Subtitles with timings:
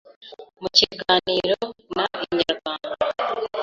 [0.61, 1.59] Mu kiganiro
[1.95, 2.89] na inyarwanda,